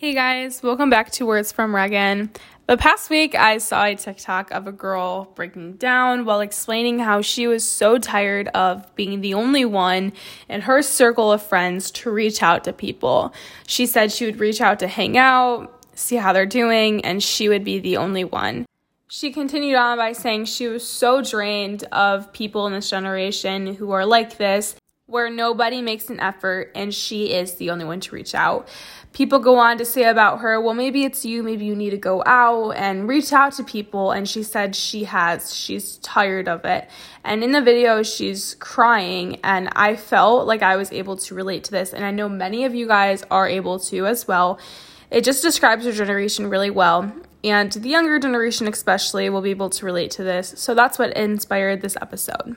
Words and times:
Hey 0.00 0.14
guys, 0.14 0.62
welcome 0.62 0.90
back 0.90 1.10
to 1.10 1.26
Words 1.26 1.50
from 1.50 1.74
Reagan. 1.74 2.30
The 2.68 2.76
past 2.76 3.10
week, 3.10 3.34
I 3.34 3.58
saw 3.58 3.82
a 3.82 3.96
TikTok 3.96 4.52
of 4.52 4.68
a 4.68 4.70
girl 4.70 5.24
breaking 5.34 5.72
down 5.72 6.24
while 6.24 6.40
explaining 6.40 7.00
how 7.00 7.20
she 7.20 7.48
was 7.48 7.68
so 7.68 7.98
tired 7.98 8.46
of 8.54 8.94
being 8.94 9.22
the 9.22 9.34
only 9.34 9.64
one 9.64 10.12
in 10.48 10.60
her 10.60 10.82
circle 10.82 11.32
of 11.32 11.42
friends 11.42 11.90
to 11.90 12.12
reach 12.12 12.44
out 12.44 12.62
to 12.62 12.72
people. 12.72 13.34
She 13.66 13.86
said 13.86 14.12
she 14.12 14.24
would 14.24 14.38
reach 14.38 14.60
out 14.60 14.78
to 14.78 14.86
hang 14.86 15.18
out, 15.18 15.84
see 15.96 16.14
how 16.14 16.32
they're 16.32 16.46
doing, 16.46 17.04
and 17.04 17.20
she 17.20 17.48
would 17.48 17.64
be 17.64 17.80
the 17.80 17.96
only 17.96 18.22
one. 18.22 18.66
She 19.08 19.32
continued 19.32 19.74
on 19.74 19.98
by 19.98 20.12
saying 20.12 20.44
she 20.44 20.68
was 20.68 20.86
so 20.86 21.22
drained 21.22 21.82
of 21.90 22.32
people 22.32 22.68
in 22.68 22.72
this 22.72 22.88
generation 22.88 23.74
who 23.74 23.90
are 23.90 24.06
like 24.06 24.38
this 24.38 24.76
where 25.08 25.30
nobody 25.30 25.80
makes 25.80 26.10
an 26.10 26.20
effort 26.20 26.70
and 26.74 26.94
she 26.94 27.32
is 27.32 27.54
the 27.54 27.70
only 27.70 27.84
one 27.84 27.98
to 27.98 28.14
reach 28.14 28.34
out. 28.34 28.68
People 29.14 29.38
go 29.38 29.56
on 29.56 29.78
to 29.78 29.84
say 29.86 30.04
about 30.04 30.40
her, 30.40 30.60
well, 30.60 30.74
maybe 30.74 31.02
it's 31.02 31.24
you, 31.24 31.42
maybe 31.42 31.64
you 31.64 31.74
need 31.74 31.90
to 31.90 31.96
go 31.96 32.22
out 32.26 32.72
and 32.72 33.08
reach 33.08 33.32
out 33.32 33.54
to 33.54 33.64
people. 33.64 34.12
And 34.12 34.28
she 34.28 34.42
said 34.42 34.76
she 34.76 35.04
has, 35.04 35.54
she's 35.54 35.96
tired 35.98 36.46
of 36.46 36.66
it. 36.66 36.90
And 37.24 37.42
in 37.42 37.52
the 37.52 37.62
video, 37.62 38.02
she's 38.02 38.54
crying, 38.56 39.40
and 39.42 39.70
I 39.72 39.96
felt 39.96 40.46
like 40.46 40.62
I 40.62 40.76
was 40.76 40.92
able 40.92 41.16
to 41.16 41.34
relate 41.34 41.64
to 41.64 41.70
this. 41.70 41.94
And 41.94 42.04
I 42.04 42.10
know 42.10 42.28
many 42.28 42.66
of 42.66 42.74
you 42.74 42.86
guys 42.86 43.24
are 43.30 43.48
able 43.48 43.78
to 43.80 44.06
as 44.06 44.28
well. 44.28 44.58
It 45.10 45.24
just 45.24 45.42
describes 45.42 45.86
her 45.86 45.92
generation 45.92 46.50
really 46.50 46.70
well. 46.70 47.10
And 47.42 47.72
the 47.72 47.88
younger 47.88 48.18
generation, 48.18 48.68
especially, 48.68 49.30
will 49.30 49.40
be 49.40 49.50
able 49.50 49.70
to 49.70 49.86
relate 49.86 50.10
to 50.12 50.22
this. 50.22 50.52
So 50.58 50.74
that's 50.74 50.98
what 50.98 51.16
inspired 51.16 51.80
this 51.80 51.96
episode. 52.02 52.56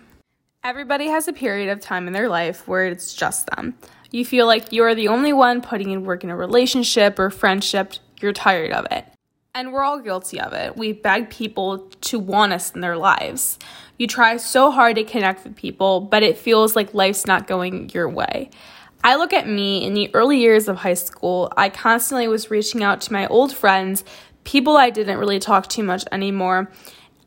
Everybody 0.64 1.08
has 1.08 1.28
a 1.28 1.34
period 1.34 1.70
of 1.70 1.80
time 1.80 2.06
in 2.06 2.14
their 2.14 2.30
life 2.30 2.68
where 2.68 2.86
it's 2.86 3.16
just 3.16 3.48
them. 3.48 3.76
You 4.12 4.24
feel 4.24 4.46
like 4.46 4.72
you're 4.72 4.94
the 4.94 5.08
only 5.08 5.34
one 5.34 5.60
putting 5.60 5.90
in 5.90 6.06
work 6.06 6.24
in 6.24 6.30
a 6.30 6.36
relationship 6.36 7.18
or 7.18 7.32
friendship, 7.32 7.94
you're 8.20 8.32
tired 8.32 8.72
of 8.72 8.86
it. 8.92 9.04
And 9.56 9.74
we're 9.74 9.82
all 9.82 10.00
guilty 10.00 10.40
of 10.40 10.54
it. 10.54 10.78
We 10.78 10.94
beg 10.94 11.32
people 11.32 11.90
to 12.02 12.20
want 12.20 12.54
us 12.54 12.76
in 12.76 12.82
their 12.82 12.96
lives. 12.96 13.58
You 13.98 14.06
try 14.06 14.38
so 14.38 14.70
hard 14.70 14.98
to 14.98 15.04
connect 15.04 15.46
with 15.46 15.56
people, 15.56 16.00
but 16.00 16.22
it 16.22 16.38
feels 16.38 16.76
like 16.76 16.94
life's 16.94 17.26
not 17.26 17.48
going 17.48 17.90
your 17.90 18.08
way. 18.08 18.52
I 19.04 19.16
look 19.16 19.34
at 19.34 19.48
me 19.48 19.84
in 19.84 19.96
the 19.96 20.14
early 20.14 20.38
years 20.40 20.68
of 20.68 20.78
high 20.78 20.94
school, 20.94 21.52
I 21.58 21.70
constantly 21.70 22.28
was 22.28 22.52
reaching 22.52 22.84
out 22.84 23.02
to 23.02 23.14
my 23.14 23.26
old 23.26 23.52
friends, 23.52 24.04
people 24.44 24.78
I 24.78 24.92
didn't 24.92 25.18
really 25.18 25.40
talk 25.40 25.70
too 25.70 25.82
much 25.82 26.04
anymore. 26.12 26.72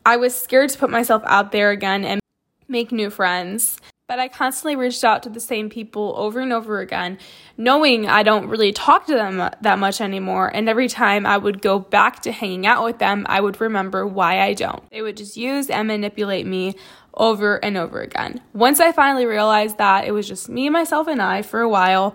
I 0.06 0.19
was 0.19 0.41
scared 0.41 0.70
to 0.70 0.78
put 0.78 0.91
myself 0.91 1.24
out 1.26 1.50
there 1.50 1.72
again 1.72 2.04
and 2.04 2.20
make 2.68 2.92
new 2.92 3.10
friends. 3.10 3.78
But 4.06 4.18
I 4.18 4.28
constantly 4.28 4.76
reached 4.76 5.02
out 5.02 5.22
to 5.22 5.30
the 5.30 5.40
same 5.40 5.70
people 5.70 6.12
over 6.18 6.38
and 6.38 6.52
over 6.52 6.80
again, 6.80 7.16
knowing 7.56 8.06
I 8.06 8.22
don't 8.22 8.48
really 8.48 8.70
talk 8.70 9.06
to 9.06 9.14
them 9.14 9.38
that 9.38 9.78
much 9.78 10.02
anymore. 10.02 10.48
And 10.54 10.68
every 10.68 10.88
time 10.88 11.24
I 11.24 11.38
would 11.38 11.62
go 11.62 11.78
back 11.78 12.20
to 12.22 12.32
hanging 12.32 12.66
out 12.66 12.84
with 12.84 12.98
them, 12.98 13.24
I 13.30 13.40
would 13.40 13.62
remember 13.62 14.06
why 14.06 14.40
I 14.42 14.52
don't. 14.52 14.82
They 14.90 15.00
would 15.00 15.16
just 15.16 15.38
use 15.38 15.70
and 15.70 15.88
manipulate 15.88 16.46
me 16.46 16.76
over 17.14 17.56
and 17.64 17.78
over 17.78 18.02
again. 18.02 18.42
Once 18.52 18.78
I 18.78 18.92
finally 18.92 19.24
realized 19.24 19.78
that 19.78 20.04
it 20.04 20.12
was 20.12 20.28
just 20.28 20.50
me, 20.50 20.68
myself, 20.68 21.06
and 21.06 21.22
I 21.22 21.40
for 21.40 21.62
a 21.62 21.68
while, 21.68 22.14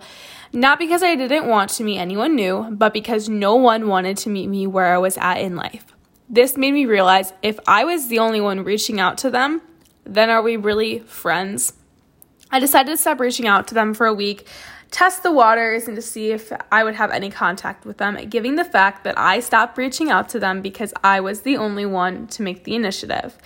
not 0.52 0.78
because 0.78 1.02
I 1.02 1.16
didn't 1.16 1.48
want 1.48 1.70
to 1.70 1.84
meet 1.84 1.98
anyone 1.98 2.36
new, 2.36 2.68
but 2.70 2.92
because 2.92 3.28
no 3.28 3.56
one 3.56 3.88
wanted 3.88 4.16
to 4.18 4.30
meet 4.30 4.46
me 4.46 4.66
where 4.66 4.94
I 4.94 4.98
was 4.98 5.16
at 5.18 5.38
in 5.38 5.56
life. 5.56 5.86
This 6.28 6.56
made 6.56 6.72
me 6.72 6.86
realize 6.86 7.32
if 7.42 7.58
I 7.66 7.82
was 7.84 8.06
the 8.06 8.20
only 8.20 8.40
one 8.40 8.62
reaching 8.62 9.00
out 9.00 9.18
to 9.18 9.30
them, 9.30 9.62
then 10.04 10.30
are 10.30 10.42
we 10.42 10.56
really 10.56 11.00
friends? 11.00 11.72
I 12.50 12.58
decided 12.58 12.90
to 12.90 12.96
stop 12.96 13.20
reaching 13.20 13.46
out 13.46 13.68
to 13.68 13.74
them 13.74 13.94
for 13.94 14.06
a 14.06 14.14
week, 14.14 14.46
test 14.90 15.22
the 15.22 15.30
waters, 15.30 15.86
and 15.86 15.96
to 15.96 16.02
see 16.02 16.32
if 16.32 16.52
I 16.72 16.82
would 16.82 16.96
have 16.96 17.10
any 17.10 17.30
contact 17.30 17.84
with 17.84 17.98
them, 17.98 18.16
giving 18.28 18.56
the 18.56 18.64
fact 18.64 19.04
that 19.04 19.18
I 19.18 19.40
stopped 19.40 19.78
reaching 19.78 20.10
out 20.10 20.28
to 20.30 20.40
them 20.40 20.60
because 20.62 20.92
I 21.04 21.20
was 21.20 21.42
the 21.42 21.56
only 21.56 21.86
one 21.86 22.26
to 22.28 22.42
make 22.42 22.64
the 22.64 22.74
initiative. 22.74 23.38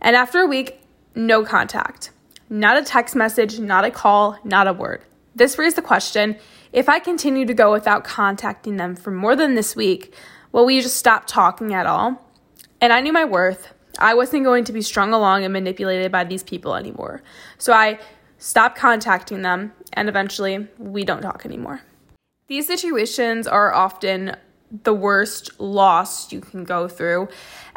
And 0.00 0.16
after 0.16 0.40
a 0.40 0.46
week, 0.46 0.80
no 1.14 1.44
contact. 1.44 2.10
Not 2.48 2.78
a 2.78 2.82
text 2.82 3.14
message, 3.14 3.60
not 3.60 3.84
a 3.84 3.90
call, 3.90 4.38
not 4.42 4.66
a 4.66 4.72
word. 4.72 5.02
This 5.34 5.58
raised 5.58 5.76
the 5.76 5.82
question 5.82 6.36
if 6.72 6.88
I 6.88 6.98
continue 6.98 7.46
to 7.46 7.54
go 7.54 7.72
without 7.72 8.04
contacting 8.04 8.76
them 8.76 8.94
for 8.94 9.10
more 9.10 9.34
than 9.34 9.54
this 9.54 9.74
week, 9.74 10.14
will 10.52 10.64
we 10.64 10.80
just 10.80 10.96
stop 10.96 11.26
talking 11.26 11.74
at 11.74 11.86
all? 11.86 12.24
And 12.80 12.92
I 12.92 13.00
knew 13.00 13.12
my 13.12 13.24
worth. 13.24 13.72
I 13.98 14.14
wasn't 14.14 14.44
going 14.44 14.64
to 14.64 14.72
be 14.72 14.82
strung 14.82 15.12
along 15.12 15.44
and 15.44 15.52
manipulated 15.52 16.12
by 16.12 16.24
these 16.24 16.42
people 16.42 16.74
anymore. 16.74 17.22
So 17.58 17.72
I 17.72 17.98
stopped 18.38 18.76
contacting 18.76 19.42
them, 19.42 19.72
and 19.92 20.08
eventually 20.08 20.68
we 20.78 21.04
don't 21.04 21.22
talk 21.22 21.44
anymore. 21.44 21.82
These 22.46 22.66
situations 22.66 23.46
are 23.46 23.72
often 23.72 24.36
the 24.84 24.94
worst 24.94 25.58
loss 25.60 26.32
you 26.32 26.40
can 26.40 26.62
go 26.62 26.86
through. 26.86 27.28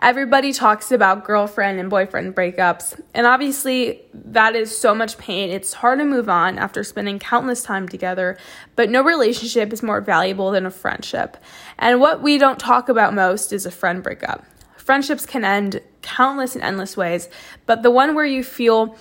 Everybody 0.01 0.53
talks 0.53 0.91
about 0.91 1.23
girlfriend 1.23 1.79
and 1.79 1.89
boyfriend 1.89 2.35
breakups, 2.35 2.99
and 3.13 3.25
obviously 3.25 4.01
that 4.13 4.55
is 4.55 4.75
so 4.77 4.93
much 4.93 5.17
pain. 5.17 5.49
It's 5.49 5.73
hard 5.73 5.99
to 5.99 6.05
move 6.05 6.29
on 6.29 6.59
after 6.59 6.83
spending 6.83 7.17
countless 7.19 7.63
time 7.63 7.87
together, 7.87 8.37
but 8.75 8.89
no 8.89 9.01
relationship 9.01 9.73
is 9.73 9.81
more 9.81 10.01
valuable 10.01 10.51
than 10.51 10.65
a 10.65 10.71
friendship. 10.71 11.37
And 11.79 11.99
what 11.99 12.21
we 12.21 12.37
don't 12.37 12.59
talk 12.59 12.89
about 12.89 13.13
most 13.13 13.51
is 13.51 13.65
a 13.65 13.71
friend 13.71 14.03
breakup. 14.03 14.45
Friendships 14.77 15.25
can 15.25 15.43
end 15.43 15.81
countless 16.03 16.53
and 16.53 16.63
endless 16.63 16.95
ways, 16.95 17.29
but 17.65 17.81
the 17.81 17.89
one 17.89 18.13
where 18.13 18.25
you 18.25 18.43
feel 18.43 18.95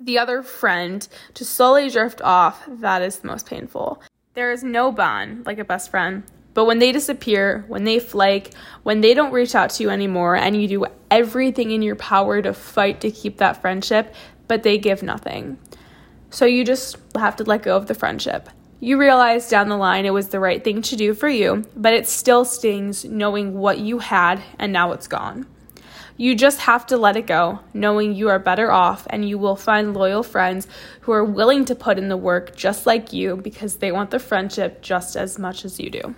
the 0.00 0.18
other 0.18 0.42
friend 0.42 1.06
to 1.34 1.44
slowly 1.44 1.88
drift 1.88 2.20
off, 2.22 2.64
that 2.66 3.02
is 3.02 3.20
the 3.20 3.28
most 3.28 3.46
painful. 3.46 4.02
There 4.34 4.50
is 4.50 4.64
no 4.64 4.90
bond 4.90 5.46
like 5.46 5.58
a 5.58 5.64
best 5.64 5.90
friend, 5.90 6.24
but 6.52 6.64
when 6.64 6.78
they 6.78 6.90
disappear, 6.90 7.64
when 7.68 7.84
they 7.84 7.98
flake, 7.98 8.52
when 8.82 9.00
they 9.00 9.14
don't 9.14 9.32
reach 9.32 9.54
out 9.54 9.70
to 9.70 9.82
you 9.82 9.90
anymore, 9.90 10.36
and 10.36 10.60
you 10.60 10.66
do 10.66 10.86
everything 11.10 11.70
in 11.70 11.82
your 11.82 11.96
power 11.96 12.42
to 12.42 12.52
fight 12.52 13.00
to 13.02 13.10
keep 13.10 13.38
that 13.38 13.60
friendship, 13.60 14.14
but 14.48 14.62
they 14.62 14.78
give 14.78 15.02
nothing. 15.02 15.58
So 16.30 16.44
you 16.44 16.64
just 16.64 16.96
have 17.14 17.36
to 17.36 17.44
let 17.44 17.62
go 17.62 17.76
of 17.76 17.86
the 17.86 17.94
friendship. 17.94 18.48
You 18.80 18.98
realize 18.98 19.48
down 19.48 19.68
the 19.68 19.76
line 19.76 20.04
it 20.04 20.12
was 20.12 20.28
the 20.28 20.40
right 20.40 20.62
thing 20.62 20.82
to 20.82 20.96
do 20.96 21.14
for 21.14 21.28
you, 21.28 21.64
but 21.74 21.94
it 21.94 22.06
still 22.06 22.44
stings 22.44 23.04
knowing 23.04 23.54
what 23.54 23.78
you 23.78 24.00
had 24.00 24.42
and 24.58 24.72
now 24.72 24.92
it's 24.92 25.08
gone. 25.08 25.46
You 26.18 26.34
just 26.34 26.60
have 26.60 26.86
to 26.86 26.96
let 26.96 27.16
it 27.16 27.26
go, 27.26 27.60
knowing 27.74 28.14
you 28.14 28.30
are 28.30 28.38
better 28.38 28.72
off 28.72 29.06
and 29.10 29.28
you 29.28 29.36
will 29.36 29.56
find 29.56 29.92
loyal 29.92 30.22
friends 30.22 30.66
who 31.02 31.12
are 31.12 31.24
willing 31.24 31.66
to 31.66 31.74
put 31.74 31.98
in 31.98 32.08
the 32.08 32.16
work 32.16 32.56
just 32.56 32.86
like 32.86 33.12
you 33.12 33.36
because 33.36 33.76
they 33.76 33.92
want 33.92 34.10
the 34.10 34.18
friendship 34.18 34.80
just 34.80 35.14
as 35.14 35.38
much 35.38 35.64
as 35.66 35.78
you 35.78 35.90
do. 35.90 36.14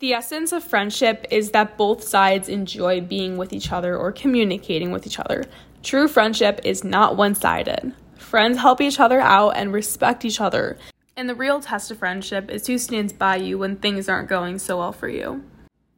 The 0.00 0.14
essence 0.14 0.50
of 0.50 0.64
friendship 0.64 1.26
is 1.30 1.52
that 1.52 1.78
both 1.78 2.02
sides 2.02 2.48
enjoy 2.48 3.00
being 3.00 3.36
with 3.36 3.52
each 3.52 3.70
other 3.70 3.96
or 3.96 4.10
communicating 4.10 4.90
with 4.90 5.06
each 5.06 5.20
other. 5.20 5.44
True 5.82 6.08
friendship 6.08 6.60
is 6.64 6.82
not 6.82 7.16
one 7.16 7.36
sided. 7.36 7.94
Friends 8.18 8.58
help 8.58 8.80
each 8.80 8.98
other 8.98 9.20
out 9.20 9.50
and 9.50 9.72
respect 9.72 10.24
each 10.24 10.40
other. 10.40 10.76
And 11.16 11.28
the 11.28 11.34
real 11.36 11.60
test 11.60 11.92
of 11.92 11.98
friendship 11.98 12.50
is 12.50 12.66
who 12.66 12.78
stands 12.78 13.12
by 13.12 13.36
you 13.36 13.58
when 13.58 13.76
things 13.76 14.08
aren't 14.08 14.28
going 14.28 14.58
so 14.58 14.78
well 14.78 14.92
for 14.92 15.08
you. 15.08 15.44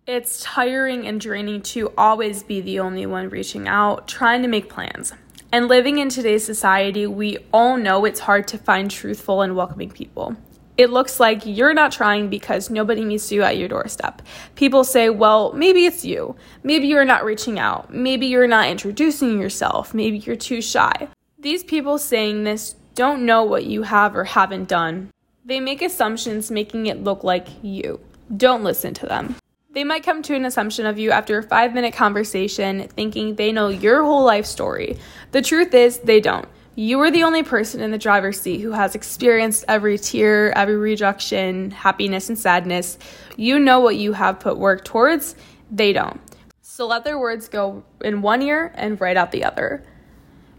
It's 0.08 0.42
tiring 0.42 1.06
and 1.06 1.20
draining 1.20 1.60
to 1.74 1.92
always 1.98 2.42
be 2.42 2.62
the 2.62 2.80
only 2.80 3.04
one 3.04 3.28
reaching 3.28 3.68
out, 3.68 4.08
trying 4.08 4.40
to 4.40 4.48
make 4.48 4.70
plans. 4.70 5.12
And 5.52 5.68
living 5.68 5.98
in 5.98 6.08
today's 6.08 6.46
society, 6.46 7.06
we 7.06 7.36
all 7.52 7.76
know 7.76 8.06
it's 8.06 8.20
hard 8.20 8.48
to 8.48 8.56
find 8.56 8.90
truthful 8.90 9.42
and 9.42 9.54
welcoming 9.54 9.90
people. 9.90 10.34
It 10.78 10.88
looks 10.88 11.20
like 11.20 11.44
you're 11.44 11.74
not 11.74 11.92
trying 11.92 12.30
because 12.30 12.70
nobody 12.70 13.04
meets 13.04 13.30
you 13.30 13.42
at 13.42 13.58
your 13.58 13.68
doorstep. 13.68 14.22
People 14.54 14.82
say, 14.82 15.10
well, 15.10 15.52
maybe 15.52 15.84
it's 15.84 16.06
you. 16.06 16.36
Maybe 16.62 16.86
you're 16.86 17.04
not 17.04 17.26
reaching 17.26 17.58
out. 17.58 17.92
Maybe 17.92 18.28
you're 18.28 18.48
not 18.48 18.70
introducing 18.70 19.38
yourself. 19.38 19.92
Maybe 19.92 20.16
you're 20.16 20.36
too 20.36 20.62
shy. 20.62 21.08
These 21.38 21.64
people 21.64 21.98
saying 21.98 22.44
this 22.44 22.76
don't 22.94 23.26
know 23.26 23.44
what 23.44 23.66
you 23.66 23.82
have 23.82 24.16
or 24.16 24.24
haven't 24.24 24.68
done. 24.68 25.10
They 25.44 25.60
make 25.60 25.82
assumptions 25.82 26.50
making 26.50 26.86
it 26.86 27.04
look 27.04 27.24
like 27.24 27.48
you. 27.60 28.00
Don't 28.34 28.64
listen 28.64 28.94
to 28.94 29.06
them. 29.06 29.36
They 29.78 29.84
might 29.84 30.02
come 30.02 30.24
to 30.24 30.34
an 30.34 30.44
assumption 30.44 30.86
of 30.86 30.98
you 30.98 31.12
after 31.12 31.38
a 31.38 31.42
five 31.44 31.72
minute 31.72 31.94
conversation, 31.94 32.88
thinking 32.88 33.36
they 33.36 33.52
know 33.52 33.68
your 33.68 34.02
whole 34.02 34.24
life 34.24 34.44
story. 34.44 34.98
The 35.30 35.40
truth 35.40 35.72
is, 35.72 36.00
they 36.00 36.18
don't. 36.18 36.48
You 36.74 36.98
are 37.02 37.12
the 37.12 37.22
only 37.22 37.44
person 37.44 37.80
in 37.80 37.92
the 37.92 37.96
driver's 37.96 38.40
seat 38.40 38.58
who 38.58 38.72
has 38.72 38.96
experienced 38.96 39.64
every 39.68 39.96
tear, 39.96 40.50
every 40.58 40.76
rejection, 40.76 41.70
happiness, 41.70 42.28
and 42.28 42.36
sadness. 42.36 42.98
You 43.36 43.60
know 43.60 43.78
what 43.78 43.94
you 43.94 44.14
have 44.14 44.40
put 44.40 44.58
work 44.58 44.84
towards, 44.84 45.36
they 45.70 45.92
don't. 45.92 46.20
So 46.60 46.88
let 46.88 47.04
their 47.04 47.16
words 47.16 47.48
go 47.48 47.84
in 48.00 48.20
one 48.20 48.42
ear 48.42 48.72
and 48.74 49.00
right 49.00 49.16
out 49.16 49.30
the 49.30 49.44
other. 49.44 49.84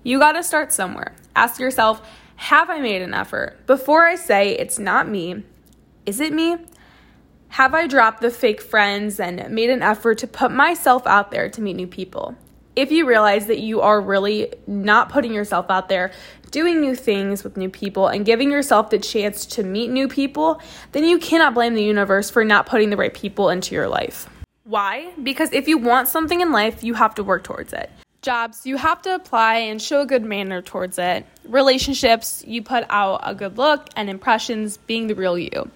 You 0.02 0.20
gotta 0.20 0.44
start 0.44 0.72
somewhere. 0.72 1.14
Ask 1.36 1.60
yourself, 1.60 2.02
have 2.38 2.70
I 2.70 2.80
made 2.80 3.02
an 3.02 3.14
effort? 3.14 3.68
Before 3.68 4.06
I 4.06 4.16
say 4.16 4.52
it's 4.52 4.80
not 4.80 5.10
me, 5.10 5.44
is 6.06 6.22
it 6.22 6.32
me? 6.32 6.56
Have 7.50 7.74
I 7.74 7.88
dropped 7.88 8.22
the 8.22 8.30
fake 8.30 8.62
friends 8.62 9.20
and 9.20 9.50
made 9.50 9.70
an 9.72 9.82
effort 9.82 10.20
to 10.20 10.28
put 10.28 10.52
myself 10.52 11.06
out 11.08 11.32
there 11.32 11.50
to 11.50 11.62
meet 11.62 11.76
new 11.76 11.88
people? 11.88 12.36
If 12.76 12.92
you 12.92 13.08
realize 13.08 13.48
that 13.48 13.60
you 13.60 13.82
are 13.82 14.00
really 14.00 14.54
not 14.68 15.10
putting 15.10 15.34
yourself 15.34 15.66
out 15.70 15.90
there, 15.90 16.12
doing 16.52 16.80
new 16.80 16.96
things 16.96 17.44
with 17.44 17.58
new 17.58 17.70
people, 17.70 18.08
and 18.08 18.24
giving 18.24 18.52
yourself 18.52 18.92
the 18.92 19.00
chance 19.00 19.46
to 19.48 19.64
meet 19.64 19.90
new 19.90 20.08
people, 20.08 20.62
then 20.92 21.04
you 21.04 21.18
cannot 21.18 21.56
blame 21.56 21.74
the 21.74 21.84
universe 21.84 22.30
for 22.30 22.46
not 22.46 22.68
putting 22.68 22.92
the 22.92 22.98
right 22.98 23.14
people 23.14 23.50
into 23.50 23.74
your 23.74 23.90
life. 23.90 24.30
Why? 24.64 25.12
Because 25.22 25.52
if 25.52 25.68
you 25.68 25.80
want 25.80 26.08
something 26.08 26.42
in 26.42 26.52
life, 26.52 26.84
you 26.84 26.94
have 26.94 27.16
to 27.16 27.24
work 27.24 27.44
towards 27.44 27.74
it. 27.74 27.90
Jobs, 28.22 28.66
you 28.66 28.78
have 28.78 29.02
to 29.04 29.16
apply 29.16 29.56
and 29.56 29.82
show 29.82 30.02
a 30.02 30.06
good 30.06 30.24
manner 30.24 30.62
towards 30.62 31.00
it. 31.00 31.26
Relationships, 31.46 32.44
you 32.46 32.62
put 32.62 32.86
out 32.90 33.22
a 33.24 33.34
good 33.34 33.58
look 33.58 33.88
and 33.96 34.10
impressions 34.10 34.78
being 34.78 35.08
the 35.08 35.16
real 35.16 35.38
you. 35.38 35.72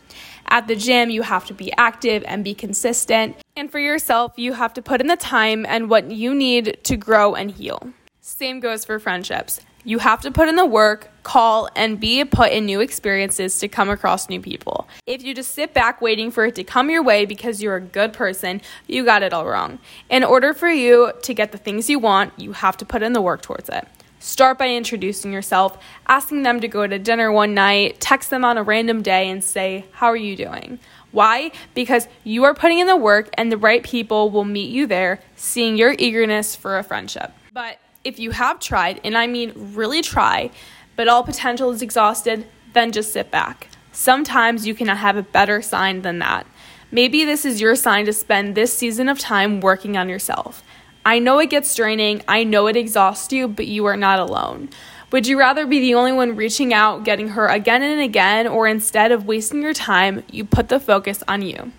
At 0.48 0.68
the 0.68 0.76
gym, 0.76 1.10
you 1.10 1.22
have 1.24 1.46
to 1.46 1.54
be 1.54 1.74
active 1.78 2.24
and 2.28 2.44
be 2.44 2.54
consistent. 2.54 3.38
And 3.56 3.72
for 3.72 3.80
yourself, 3.80 4.34
you 4.36 4.54
have 4.54 4.74
to 4.76 4.82
put 4.82 5.02
in 5.02 5.08
the 5.08 5.18
time 5.18 5.66
and 5.68 5.90
what 5.90 6.12
you 6.12 6.34
need 6.34 6.78
to 6.84 6.98
grow 6.98 7.36
and 7.36 7.52
heal. 7.52 7.92
Same 8.22 8.60
goes 8.60 8.86
for 8.86 9.00
friendships. 9.00 9.62
You 9.86 10.00
have 10.00 10.22
to 10.22 10.32
put 10.32 10.48
in 10.48 10.56
the 10.56 10.66
work, 10.66 11.10
call, 11.24 11.68
and 11.76 12.00
be 12.00 12.24
put 12.24 12.54
in 12.54 12.66
new 12.66 12.80
experiences 12.80 13.60
to 13.60 13.68
come 13.68 13.90
across 13.90 14.30
new 14.30 14.40
people. 14.40 14.88
If 15.06 15.24
you 15.24 15.34
just 15.36 15.54
sit 15.54 15.74
back 15.74 16.02
waiting 16.02 16.32
for 16.32 16.46
it 16.46 16.56
to 16.56 16.64
come 16.64 16.90
your 16.90 17.04
way 17.04 17.26
because 17.26 17.62
you're 17.62 17.76
a 17.76 17.82
good 17.82 18.14
person, 18.14 18.62
you 18.88 19.04
got 19.04 19.24
it 19.24 19.34
all 19.34 19.46
wrong. 19.46 19.80
In 20.10 20.24
order 20.24 20.54
for 20.54 20.70
you 20.70 21.12
to 21.24 21.34
get 21.34 21.52
the 21.52 21.58
things 21.58 21.90
you 21.90 22.00
want, 22.00 22.32
you 22.40 22.54
have 22.54 22.78
to 22.78 22.86
put 22.86 23.04
in 23.04 23.12
the 23.12 23.22
work 23.22 23.42
towards 23.42 23.68
it. 23.68 23.86
Start 24.24 24.58
by 24.58 24.70
introducing 24.70 25.34
yourself, 25.34 25.78
asking 26.08 26.44
them 26.44 26.62
to 26.62 26.70
go 26.70 26.88
to 26.88 26.98
dinner 26.98 27.30
one 27.30 27.54
night, 27.54 28.00
text 28.00 28.30
them 28.30 28.46
on 28.46 28.58
a 28.58 28.64
random 28.64 29.02
day, 29.02 29.30
and 29.30 29.44
say, 29.44 29.84
How 29.92 30.08
are 30.08 30.16
you 30.16 30.38
doing? 30.38 30.80
Why? 31.12 31.52
Because 31.74 32.08
you 32.24 32.46
are 32.46 32.54
putting 32.54 32.80
in 32.80 32.88
the 32.88 32.96
work 32.96 33.30
and 33.34 33.52
the 33.52 33.58
right 33.58 33.84
people 33.84 34.30
will 34.30 34.46
meet 34.46 34.72
you 34.72 34.88
there, 34.88 35.20
seeing 35.36 35.76
your 35.76 35.94
eagerness 36.00 36.56
for 36.56 36.78
a 36.78 36.84
friendship. 36.84 37.34
But 37.52 37.80
if 38.06 38.18
you 38.18 38.32
have 38.32 38.62
tried, 38.62 39.02
and 39.04 39.18
I 39.18 39.28
mean 39.28 39.52
really 39.58 40.02
try, 40.02 40.52
but 40.96 41.10
all 41.10 41.24
potential 41.24 41.72
is 41.72 41.82
exhausted, 41.82 42.48
then 42.72 42.94
just 42.94 43.12
sit 43.12 43.30
back. 43.30 43.68
Sometimes 43.92 44.66
you 44.66 44.74
cannot 44.74 45.00
have 45.00 45.18
a 45.18 45.24
better 45.24 45.62
sign 45.62 46.02
than 46.02 46.20
that. 46.20 46.48
Maybe 46.92 47.26
this 47.26 47.44
is 47.44 47.60
your 47.60 47.76
sign 47.76 48.06
to 48.06 48.14
spend 48.14 48.56
this 48.56 48.72
season 48.72 49.10
of 49.10 49.20
time 49.20 49.60
working 49.60 49.98
on 49.98 50.08
yourself. 50.08 50.64
I 51.06 51.20
know 51.20 51.40
it 51.40 51.50
gets 51.50 51.76
draining, 51.76 52.22
I 52.28 52.44
know 52.44 52.68
it 52.68 52.78
exhausts 52.78 53.34
you, 53.34 53.48
but 53.48 53.68
you 53.68 53.86
are 53.86 53.98
not 53.98 54.20
alone. 54.20 54.70
Would 55.12 55.28
you 55.28 55.38
rather 55.38 55.68
be 55.68 55.80
the 55.80 55.96
only 55.96 56.12
one 56.12 56.36
reaching 56.36 56.74
out, 56.74 57.04
getting 57.04 57.30
hurt 57.30 57.50
again 57.50 57.84
and 57.84 58.02
again, 58.02 58.48
or 58.48 58.68
instead 58.68 59.12
of 59.12 59.26
wasting 59.26 59.62
your 59.62 59.74
time, 59.74 60.24
you 60.32 60.46
put 60.46 60.70
the 60.70 60.80
focus 60.80 61.22
on 61.28 61.42
you? 61.42 61.72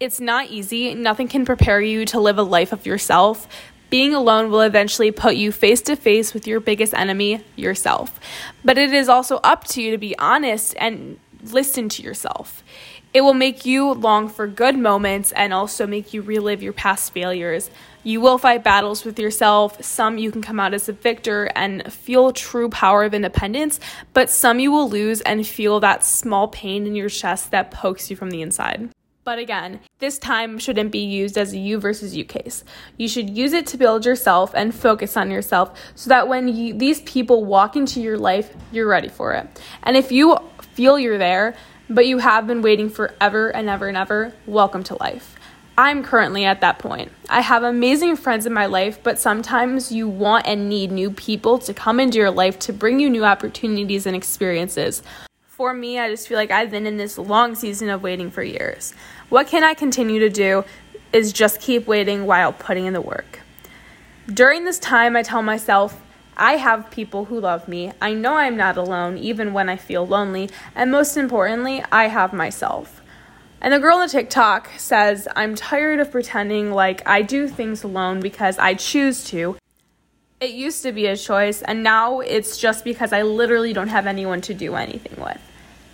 It's 0.00 0.20
not 0.20 0.48
easy. 0.48 0.94
Nothing 0.94 1.28
can 1.28 1.44
prepare 1.44 1.80
you 1.80 2.04
to 2.06 2.20
live 2.20 2.38
a 2.38 2.42
life 2.42 2.72
of 2.72 2.86
yourself, 2.86 3.48
being 3.90 4.14
alone 4.14 4.50
will 4.50 4.60
eventually 4.60 5.10
put 5.10 5.36
you 5.36 5.50
face 5.50 5.80
to 5.82 5.96
face 5.96 6.34
with 6.34 6.46
your 6.46 6.60
biggest 6.60 6.94
enemy, 6.94 7.42
yourself. 7.56 8.20
But 8.64 8.78
it 8.78 8.92
is 8.92 9.08
also 9.08 9.36
up 9.38 9.64
to 9.68 9.82
you 9.82 9.90
to 9.90 9.98
be 9.98 10.16
honest 10.18 10.74
and 10.78 11.18
listen 11.42 11.88
to 11.90 12.02
yourself. 12.02 12.62
It 13.14 13.22
will 13.22 13.34
make 13.34 13.64
you 13.64 13.92
long 13.92 14.28
for 14.28 14.46
good 14.46 14.76
moments 14.76 15.32
and 15.32 15.54
also 15.54 15.86
make 15.86 16.12
you 16.12 16.20
relive 16.20 16.62
your 16.62 16.74
past 16.74 17.12
failures. 17.12 17.70
You 18.04 18.20
will 18.20 18.38
fight 18.38 18.62
battles 18.62 19.04
with 19.04 19.18
yourself. 19.18 19.82
Some 19.82 20.18
you 20.18 20.30
can 20.30 20.40
come 20.40 20.60
out 20.60 20.72
as 20.72 20.88
a 20.88 20.92
victor 20.92 21.50
and 21.54 21.92
feel 21.92 22.32
true 22.32 22.68
power 22.68 23.04
of 23.04 23.12
independence, 23.12 23.80
but 24.12 24.30
some 24.30 24.60
you 24.60 24.70
will 24.70 24.88
lose 24.88 25.20
and 25.22 25.46
feel 25.46 25.80
that 25.80 26.04
small 26.04 26.48
pain 26.48 26.86
in 26.86 26.94
your 26.94 27.08
chest 27.08 27.50
that 27.50 27.70
pokes 27.70 28.08
you 28.08 28.16
from 28.16 28.30
the 28.30 28.40
inside. 28.40 28.90
But 29.24 29.38
again, 29.38 29.80
this 29.98 30.18
time 30.18 30.58
shouldn't 30.58 30.90
be 30.90 31.04
used 31.04 31.36
as 31.36 31.52
a 31.52 31.58
you 31.58 31.78
versus 31.78 32.16
you 32.16 32.24
case. 32.24 32.64
You 32.96 33.08
should 33.08 33.28
use 33.28 33.52
it 33.52 33.66
to 33.66 33.76
build 33.76 34.06
yourself 34.06 34.52
and 34.54 34.74
focus 34.74 35.18
on 35.18 35.30
yourself 35.30 35.78
so 35.94 36.08
that 36.08 36.28
when 36.28 36.48
you, 36.48 36.72
these 36.72 37.02
people 37.02 37.44
walk 37.44 37.76
into 37.76 38.00
your 38.00 38.16
life, 38.16 38.54
you're 38.72 38.88
ready 38.88 39.08
for 39.08 39.34
it. 39.34 39.46
And 39.82 39.98
if 39.98 40.10
you 40.10 40.38
feel 40.72 40.98
you're 40.98 41.18
there, 41.18 41.54
but 41.90 42.06
you 42.06 42.18
have 42.18 42.46
been 42.46 42.62
waiting 42.62 42.88
forever 42.88 43.50
and 43.50 43.68
ever 43.68 43.88
and 43.88 43.98
ever, 43.98 44.32
welcome 44.46 44.82
to 44.84 44.96
life. 44.98 45.37
I'm 45.78 46.02
currently 46.02 46.44
at 46.44 46.60
that 46.62 46.80
point. 46.80 47.12
I 47.28 47.40
have 47.40 47.62
amazing 47.62 48.16
friends 48.16 48.46
in 48.46 48.52
my 48.52 48.66
life, 48.66 49.00
but 49.00 49.16
sometimes 49.16 49.92
you 49.92 50.08
want 50.08 50.44
and 50.44 50.68
need 50.68 50.90
new 50.90 51.08
people 51.08 51.60
to 51.60 51.72
come 51.72 52.00
into 52.00 52.18
your 52.18 52.32
life 52.32 52.58
to 52.60 52.72
bring 52.72 52.98
you 52.98 53.08
new 53.08 53.24
opportunities 53.24 54.04
and 54.04 54.16
experiences. 54.16 55.04
For 55.46 55.72
me, 55.72 56.00
I 56.00 56.10
just 56.10 56.26
feel 56.26 56.36
like 56.36 56.50
I've 56.50 56.72
been 56.72 56.84
in 56.84 56.96
this 56.96 57.16
long 57.16 57.54
season 57.54 57.90
of 57.90 58.02
waiting 58.02 58.28
for 58.28 58.42
years. 58.42 58.92
What 59.28 59.46
can 59.46 59.62
I 59.62 59.74
continue 59.74 60.18
to 60.18 60.28
do 60.28 60.64
is 61.12 61.32
just 61.32 61.60
keep 61.60 61.86
waiting 61.86 62.26
while 62.26 62.52
putting 62.52 62.86
in 62.86 62.92
the 62.92 63.00
work. 63.00 63.38
During 64.26 64.64
this 64.64 64.80
time, 64.80 65.14
I 65.14 65.22
tell 65.22 65.42
myself, 65.42 66.02
I 66.36 66.54
have 66.54 66.90
people 66.90 67.26
who 67.26 67.38
love 67.38 67.68
me. 67.68 67.92
I 68.02 68.14
know 68.14 68.34
I'm 68.34 68.56
not 68.56 68.76
alone, 68.76 69.16
even 69.16 69.52
when 69.52 69.68
I 69.68 69.76
feel 69.76 70.04
lonely. 70.04 70.50
And 70.74 70.90
most 70.90 71.16
importantly, 71.16 71.84
I 71.92 72.08
have 72.08 72.32
myself. 72.32 72.97
And 73.60 73.72
the 73.72 73.80
girl 73.80 73.96
in 73.96 74.06
the 74.06 74.12
TikTok 74.12 74.70
says, 74.76 75.26
I'm 75.34 75.56
tired 75.56 75.98
of 75.98 76.12
pretending 76.12 76.70
like 76.70 77.06
I 77.06 77.22
do 77.22 77.48
things 77.48 77.82
alone 77.82 78.20
because 78.20 78.56
I 78.58 78.74
choose 78.74 79.24
to. 79.30 79.56
It 80.40 80.50
used 80.50 80.84
to 80.84 80.92
be 80.92 81.06
a 81.06 81.16
choice, 81.16 81.62
and 81.62 81.82
now 81.82 82.20
it's 82.20 82.56
just 82.56 82.84
because 82.84 83.12
I 83.12 83.22
literally 83.22 83.72
don't 83.72 83.88
have 83.88 84.06
anyone 84.06 84.40
to 84.42 84.54
do 84.54 84.76
anything 84.76 85.20
with. 85.20 85.40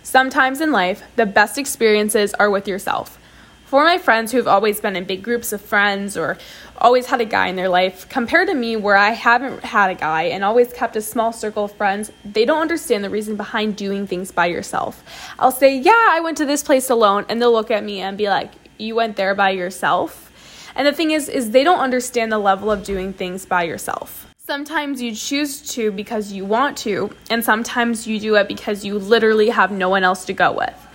Sometimes 0.03 0.61
in 0.61 0.71
life, 0.71 1.01
the 1.15 1.25
best 1.25 1.57
experiences 1.57 2.35
are 2.35 2.51
with 2.51 2.67
yourself. 2.67 3.17
For 3.65 3.83
my 3.83 3.97
friends 3.97 4.31
who 4.31 4.37
have 4.37 4.47
always 4.47 4.79
been 4.79 4.95
in 4.95 5.05
big 5.05 5.23
groups 5.23 5.51
of 5.51 5.59
friends 5.59 6.15
or 6.15 6.37
always 6.77 7.05
had 7.05 7.21
a 7.21 7.25
guy 7.25 7.47
in 7.47 7.55
their 7.55 7.69
life, 7.69 8.07
compared 8.09 8.47
to 8.49 8.53
me, 8.53 8.75
where 8.75 8.95
I 8.95 9.11
haven't 9.11 9.63
had 9.63 9.91
a 9.91 9.95
guy 9.95 10.23
and 10.23 10.43
always 10.43 10.71
kept 10.73 10.95
a 10.95 11.01
small 11.01 11.31
circle 11.31 11.65
of 11.65 11.71
friends, 11.73 12.11
they 12.23 12.45
don't 12.45 12.61
understand 12.61 13.03
the 13.03 13.09
reason 13.09 13.35
behind 13.35 13.75
doing 13.75 14.07
things 14.07 14.31
by 14.31 14.47
yourself. 14.47 15.03
I'll 15.39 15.51
say, 15.51 15.77
Yeah, 15.77 16.07
I 16.09 16.19
went 16.19 16.37
to 16.37 16.45
this 16.45 16.63
place 16.63 16.89
alone, 16.89 17.25
and 17.29 17.41
they'll 17.41 17.51
look 17.51 17.71
at 17.71 17.83
me 17.83 18.01
and 18.01 18.17
be 18.17 18.29
like, 18.29 18.51
You 18.77 18.95
went 18.95 19.15
there 19.15 19.35
by 19.35 19.51
yourself? 19.51 20.31
And 20.75 20.85
the 20.85 20.93
thing 20.93 21.11
is, 21.11 21.29
is 21.29 21.51
they 21.51 21.63
don't 21.63 21.79
understand 21.79 22.31
the 22.31 22.39
level 22.39 22.69
of 22.69 22.83
doing 22.83 23.13
things 23.13 23.45
by 23.45 23.63
yourself. 23.63 24.27
Sometimes 24.37 25.01
you 25.01 25.15
choose 25.15 25.61
to 25.73 25.91
because 25.91 26.31
you 26.31 26.45
want 26.45 26.77
to, 26.79 27.15
and 27.31 27.43
sometimes 27.43 28.05
you 28.05 28.19
do 28.19 28.35
it 28.35 28.47
because 28.47 28.85
you 28.85 28.99
literally 28.99 29.49
have 29.49 29.71
no 29.71 29.89
one 29.89 30.03
else 30.03 30.25
to 30.25 30.33
go 30.33 30.51
with. 30.51 30.87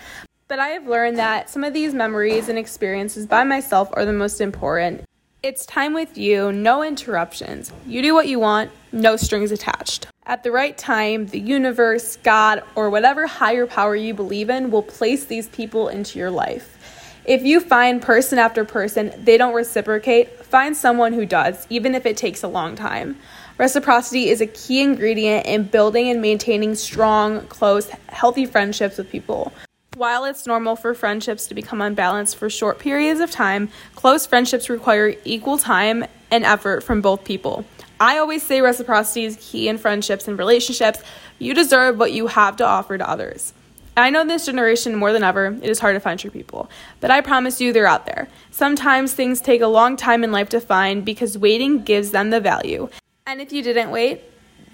But 0.47 0.59
I 0.59 0.69
have 0.69 0.87
learned 0.87 1.19
that 1.19 1.49
some 1.49 1.65
of 1.65 1.73
these 1.73 1.95
memories 1.95 2.49
and 2.49 2.59
experiences 2.59 3.27
by 3.27 3.45
myself 3.45 3.89
are 3.93 4.05
the 4.05 4.13
most 4.13 4.41
important. 4.41 5.05
It's 5.43 5.65
time 5.65 5.95
with 5.95 6.19
you, 6.19 6.53
no 6.53 6.83
interruptions. 6.83 7.73
You 7.87 8.03
do 8.03 8.13
what 8.13 8.29
you 8.29 8.39
want, 8.39 8.71
no 8.93 9.17
strings 9.17 9.51
attached. 9.51 10.07
At 10.27 10.43
the 10.43 10.53
right 10.53 10.77
time, 10.77 11.29
the 11.29 11.41
universe, 11.41 12.17
God, 12.17 12.63
or 12.75 12.91
whatever 12.91 13.27
higher 13.27 13.67
power 13.67 13.97
you 13.97 14.13
believe 14.13 14.51
in 14.51 14.71
will 14.71 14.83
place 14.83 15.25
these 15.25 15.49
people 15.49 15.89
into 15.89 16.19
your 16.19 16.31
life. 16.31 16.77
If 17.25 17.43
you 17.43 17.61
find 17.61 18.03
person 18.03 18.39
after 18.39 18.67
person 18.67 19.15
they 19.17 19.39
don't 19.39 19.55
reciprocate, 19.55 20.45
find 20.45 20.77
someone 20.77 21.15
who 21.15 21.25
does, 21.25 21.67
even 21.71 21.95
if 21.95 22.05
it 22.05 22.19
takes 22.19 22.43
a 22.43 22.49
long 22.49 22.75
time. 22.77 23.17
Reciprocity 23.57 24.29
is 24.29 24.43
a 24.43 24.47
key 24.47 24.83
ingredient 24.83 25.47
in 25.47 25.63
building 25.63 26.11
and 26.11 26.21
maintaining 26.21 26.75
strong, 26.75 27.47
close, 27.47 27.89
healthy 28.11 28.45
friendships 28.45 28.99
with 28.99 29.09
people. 29.09 29.55
While 29.97 30.25
it's 30.25 30.47
normal 30.47 30.77
for 30.77 30.95
friendships 30.95 31.49
to 31.49 31.55
become 31.55 31.83
unbalanced 31.83 32.37
for 32.37 32.49
short 32.49 32.79
periods 32.79 33.19
of 33.19 33.33
time, 33.33 33.69
close 33.97 34.25
friendships 34.25 34.71
require 34.71 35.17
equal 35.25 35.59
time 35.59 36.05
and 36.31 36.45
effort 36.45 36.85
from 36.85 37.01
both 37.01 37.25
people. 37.25 37.65
I 37.99 38.19
always 38.19 38.45
say 38.45 38.61
reciprocity 38.61 39.25
is 39.25 39.37
key 39.41 39.69
in 39.69 39.79
friendships 39.79 40.29
and 40.29 40.39
relationships. 40.39 41.03
You 41.41 41.55
deserve 41.55 41.99
what 41.99 42.13
you 42.13 42.29
have 42.29 42.57
to 42.59 42.65
offer 42.65 42.97
to 42.97 43.11
others. 43.11 43.53
I 43.97 44.11
know 44.11 44.25
this 44.25 44.47
generation 44.47 44.95
more 44.95 45.13
than 45.13 45.25
ever, 45.25 45.59
it 45.61 45.69
is 45.69 45.81
hard 45.81 45.97
to 45.97 46.01
find 46.01 46.19
true 46.19 46.31
people, 46.31 46.71
but 47.01 47.11
I 47.11 47.21
promise 47.21 47.61
you 47.61 47.73
they're 47.73 47.89
out 47.89 48.07
there. 48.07 48.29
Sometimes 48.53 49.13
things 49.13 49.41
take 49.41 49.61
a 49.61 49.67
long 49.67 49.97
time 49.97 50.23
in 50.23 50.31
life 50.31 50.49
to 50.51 50.61
find 50.61 51.05
because 51.05 51.37
waiting 51.37 51.83
gives 51.83 52.13
them 52.13 52.31
the 52.31 52.41
value. 52.41 52.89
And 53.27 53.41
if 53.41 53.53
you 53.53 53.61
didn't 53.63 53.91
wait, 53.91 54.23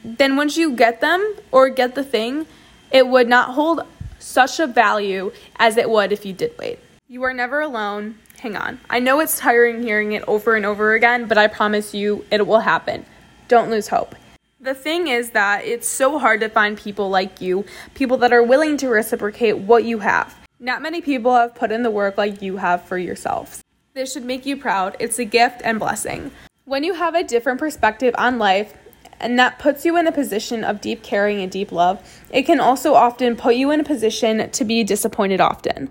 then 0.05 0.37
once 0.37 0.59
you 0.59 0.77
get 0.77 1.01
them 1.01 1.35
or 1.51 1.71
get 1.71 1.95
the 1.95 2.05
thing, 2.05 2.47
it 2.93 3.09
would 3.09 3.29
not 3.29 3.55
hold 3.55 3.81
such 4.19 4.61
a 4.61 4.67
value 4.67 5.33
as 5.57 5.77
it 5.77 5.89
would 5.89 6.13
if 6.13 6.25
you 6.25 6.33
did 6.33 6.57
wait. 6.59 6.79
You 7.09 7.23
are 7.23 7.35
never 7.35 7.61
alone. 7.61 8.19
Hang 8.41 8.57
on. 8.57 8.81
I 8.91 8.99
know 8.99 9.21
it's 9.21 9.39
tiring 9.39 9.83
hearing 9.83 10.13
it 10.13 10.25
over 10.27 10.57
and 10.57 10.67
over 10.67 10.95
again, 10.95 11.27
but 11.27 11.39
I 11.39 11.47
promise 11.47 11.95
you 11.95 12.25
it 12.31 12.47
will 12.47 12.61
happen. 12.61 13.07
Don't 13.49 13.71
lose 13.71 13.89
hope. 13.89 14.15
The 14.61 14.75
thing 14.75 15.09
is 15.09 15.31
that 15.31 15.65
it's 15.65 15.89
so 15.89 16.19
hard 16.19 16.41
to 16.41 16.49
find 16.49 16.77
people 16.77 17.09
like 17.09 17.41
you, 17.41 17.65
people 17.95 18.17
that 18.19 18.33
are 18.33 18.43
willing 18.43 18.77
to 18.79 18.89
reciprocate 18.89 19.59
what 19.59 19.85
you 19.85 20.01
have. 20.01 20.37
Not 20.59 20.83
many 20.83 21.01
people 21.01 21.35
have 21.35 21.55
put 21.55 21.71
in 21.71 21.83
the 21.83 21.91
work 21.91 22.19
like 22.19 22.43
you 22.43 22.57
have 22.57 22.83
for 22.83 22.99
yourselves. 22.99 23.63
This 23.95 24.13
should 24.13 24.25
make 24.25 24.45
you 24.45 24.57
proud. 24.57 24.97
It's 24.99 25.19
a 25.19 25.25
gift 25.25 25.61
and 25.65 25.79
blessing. 25.79 26.31
When 26.65 26.83
you 26.83 26.95
have 26.95 27.15
a 27.15 27.23
different 27.23 27.61
perspective 27.61 28.15
on 28.19 28.39
life, 28.39 28.75
and 29.21 29.39
that 29.39 29.59
puts 29.59 29.85
you 29.85 29.97
in 29.97 30.07
a 30.07 30.13
position 30.13 30.65
of 30.65 30.81
deep 30.81 31.03
caring 31.03 31.41
and 31.41 31.51
deep 31.51 31.73
love. 31.73 32.25
It 32.31 32.43
can 32.43 32.61
also 32.61 32.95
often 32.95 33.37
put 33.37 33.57
you 33.57 33.71
in 33.71 33.81
a 33.81 33.85
position 33.85 34.51
to 34.51 34.65
be 34.65 34.85
disappointed 34.85 35.41
often. 35.41 35.91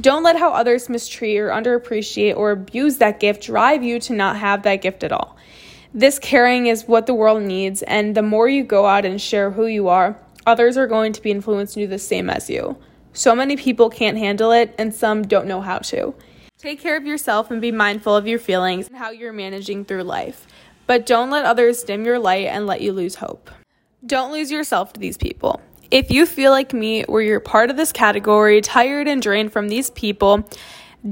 Don't 0.00 0.22
let 0.22 0.38
how 0.38 0.50
others 0.50 0.88
mistreat 0.88 1.38
or 1.38 1.48
underappreciate 1.48 2.36
or 2.36 2.50
abuse 2.50 2.98
that 2.98 3.20
gift 3.20 3.44
drive 3.44 3.82
you 3.82 3.98
to 4.00 4.12
not 4.12 4.36
have 4.36 4.62
that 4.64 4.82
gift 4.82 5.04
at 5.04 5.12
all. 5.12 5.36
This 5.94 6.18
caring 6.18 6.66
is 6.66 6.86
what 6.86 7.06
the 7.06 7.14
world 7.14 7.42
needs, 7.42 7.82
and 7.82 8.14
the 8.14 8.22
more 8.22 8.48
you 8.48 8.64
go 8.64 8.84
out 8.84 9.06
and 9.06 9.20
share 9.20 9.50
who 9.50 9.66
you 9.66 9.88
are, 9.88 10.20
others 10.46 10.76
are 10.76 10.86
going 10.86 11.12
to 11.14 11.22
be 11.22 11.30
influenced 11.30 11.74
to 11.74 11.80
do 11.80 11.86
the 11.86 11.98
same 11.98 12.28
as 12.28 12.50
you. 12.50 12.76
So 13.14 13.34
many 13.34 13.56
people 13.56 13.88
can't 13.88 14.18
handle 14.18 14.52
it, 14.52 14.74
and 14.76 14.94
some 14.94 15.22
don't 15.22 15.46
know 15.46 15.62
how 15.62 15.78
to. 15.78 16.14
Take 16.58 16.80
care 16.80 16.96
of 16.96 17.06
yourself 17.06 17.50
and 17.50 17.60
be 17.60 17.72
mindful 17.72 18.14
of 18.14 18.26
your 18.26 18.38
feelings 18.38 18.88
and 18.88 18.96
how 18.96 19.10
you're 19.10 19.32
managing 19.32 19.84
through 19.84 20.02
life. 20.02 20.46
But 20.86 21.06
don't 21.06 21.30
let 21.30 21.44
others 21.44 21.82
dim 21.82 22.04
your 22.04 22.18
light 22.18 22.46
and 22.46 22.66
let 22.66 22.80
you 22.80 22.92
lose 22.92 23.16
hope. 23.16 23.50
Don't 24.04 24.32
lose 24.32 24.50
yourself 24.50 24.92
to 24.92 25.00
these 25.00 25.16
people. 25.16 25.60
If 25.90 26.10
you 26.10 26.26
feel 26.26 26.50
like 26.50 26.72
me, 26.72 27.02
where 27.04 27.22
you're 27.22 27.40
part 27.40 27.70
of 27.70 27.76
this 27.76 27.92
category, 27.92 28.60
tired 28.60 29.08
and 29.08 29.22
drained 29.22 29.52
from 29.52 29.68
these 29.68 29.90
people, 29.90 30.48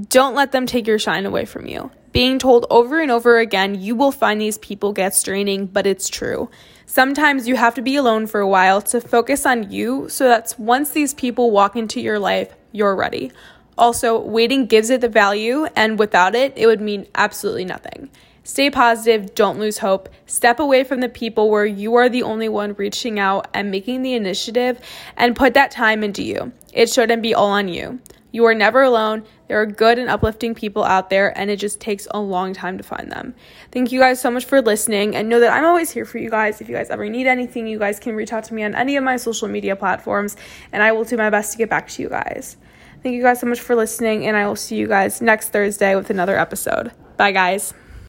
don't 0.08 0.34
let 0.34 0.52
them 0.52 0.66
take 0.66 0.86
your 0.86 0.98
shine 0.98 1.26
away 1.26 1.44
from 1.44 1.66
you. 1.66 1.90
Being 2.12 2.38
told 2.38 2.66
over 2.70 3.00
and 3.00 3.10
over 3.10 3.38
again, 3.38 3.80
you 3.80 3.96
will 3.96 4.12
find 4.12 4.40
these 4.40 4.58
people 4.58 4.92
gets 4.92 5.20
draining, 5.22 5.66
but 5.66 5.86
it's 5.86 6.08
true. 6.08 6.48
Sometimes 6.86 7.48
you 7.48 7.56
have 7.56 7.74
to 7.74 7.82
be 7.82 7.96
alone 7.96 8.28
for 8.28 8.40
a 8.40 8.48
while 8.48 8.80
to 8.82 9.00
focus 9.00 9.44
on 9.44 9.72
you 9.72 10.08
so 10.08 10.28
that 10.28 10.54
once 10.56 10.90
these 10.90 11.14
people 11.14 11.50
walk 11.50 11.74
into 11.74 12.00
your 12.00 12.20
life, 12.20 12.54
you're 12.70 12.94
ready. 12.94 13.32
Also, 13.76 14.20
waiting 14.20 14.66
gives 14.66 14.90
it 14.90 15.00
the 15.00 15.08
value, 15.08 15.66
and 15.74 15.98
without 15.98 16.36
it, 16.36 16.52
it 16.56 16.66
would 16.66 16.80
mean 16.80 17.08
absolutely 17.16 17.64
nothing. 17.64 18.08
Stay 18.46 18.70
positive, 18.70 19.34
don't 19.34 19.58
lose 19.58 19.78
hope. 19.78 20.08
Step 20.26 20.60
away 20.60 20.84
from 20.84 21.00
the 21.00 21.08
people 21.08 21.50
where 21.50 21.64
you 21.64 21.94
are 21.94 22.10
the 22.10 22.22
only 22.22 22.48
one 22.48 22.74
reaching 22.74 23.18
out 23.18 23.48
and 23.54 23.70
making 23.70 24.02
the 24.02 24.12
initiative, 24.12 24.78
and 25.16 25.34
put 25.34 25.54
that 25.54 25.70
time 25.70 26.04
into 26.04 26.22
you. 26.22 26.52
It 26.72 26.90
shouldn't 26.90 27.22
be 27.22 27.34
all 27.34 27.48
on 27.48 27.68
you. 27.68 28.00
You 28.32 28.44
are 28.44 28.54
never 28.54 28.82
alone. 28.82 29.22
There 29.48 29.60
are 29.60 29.66
good 29.66 29.98
and 29.98 30.10
uplifting 30.10 30.54
people 30.54 30.84
out 30.84 31.08
there, 31.08 31.36
and 31.38 31.50
it 31.50 31.56
just 31.56 31.80
takes 31.80 32.06
a 32.10 32.20
long 32.20 32.52
time 32.52 32.76
to 32.78 32.84
find 32.84 33.10
them. 33.10 33.34
Thank 33.70 33.92
you 33.92 34.00
guys 34.00 34.20
so 34.20 34.30
much 34.30 34.44
for 34.44 34.60
listening, 34.60 35.16
and 35.16 35.28
know 35.28 35.40
that 35.40 35.52
I'm 35.52 35.64
always 35.64 35.90
here 35.90 36.04
for 36.04 36.18
you 36.18 36.28
guys. 36.28 36.60
If 36.60 36.68
you 36.68 36.74
guys 36.74 36.90
ever 36.90 37.08
need 37.08 37.26
anything, 37.26 37.66
you 37.66 37.78
guys 37.78 37.98
can 37.98 38.14
reach 38.14 38.32
out 38.32 38.44
to 38.44 38.54
me 38.54 38.62
on 38.62 38.74
any 38.74 38.96
of 38.96 39.04
my 39.04 39.16
social 39.16 39.48
media 39.48 39.74
platforms, 39.74 40.36
and 40.70 40.82
I 40.82 40.92
will 40.92 41.04
do 41.04 41.16
my 41.16 41.30
best 41.30 41.52
to 41.52 41.58
get 41.58 41.70
back 41.70 41.88
to 41.88 42.02
you 42.02 42.08
guys. 42.08 42.56
Thank 43.02 43.14
you 43.14 43.22
guys 43.22 43.40
so 43.40 43.46
much 43.46 43.60
for 43.60 43.74
listening, 43.74 44.26
and 44.26 44.36
I 44.36 44.46
will 44.46 44.56
see 44.56 44.76
you 44.76 44.88
guys 44.88 45.22
next 45.22 45.50
Thursday 45.50 45.94
with 45.94 46.10
another 46.10 46.36
episode. 46.36 46.90
Bye, 47.16 47.32
guys. 47.32 47.72